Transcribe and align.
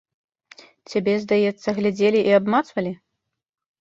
Цябе, 0.93 1.13
здаецца, 1.25 1.75
глядзелі 1.81 2.19
і 2.31 2.37
абмацвалі? 2.39 2.93